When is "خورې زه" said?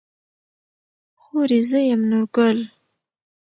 1.21-1.79